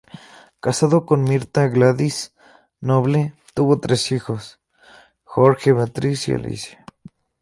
Casado 0.61 1.05
con 1.05 1.23
Mirta 1.25 1.67
Gladys 1.67 2.33
Noble, 2.79 3.35
tuvo 3.53 3.79
tres 3.79 4.11
hijos: 4.11 4.59
Jorge, 5.23 5.73
Beatriz 5.73 6.27
y 6.27 6.31
Alicia. 6.33 6.83